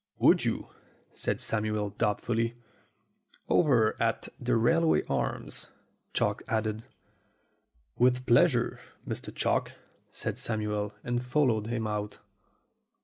[0.17, 0.69] "Would you?"
[1.13, 2.55] said Samuel doubtfully.
[3.47, 5.69] "Over at 'The Railway Arms,'"
[6.15, 6.81] Chalk added.
[7.99, 9.31] "With pleasure, Mr.
[9.31, 9.73] Chalk,"
[10.09, 12.17] said Samuel, and fol lowed him out.